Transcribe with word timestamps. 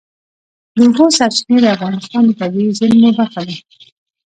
د 0.75 0.77
اوبو 0.85 1.05
سرچینې 1.17 1.57
د 1.61 1.65
افغانستان 1.75 2.21
د 2.25 2.31
طبیعي 2.41 2.69
زیرمو 2.79 3.09
برخه 3.19 3.41
ده. 3.47 3.55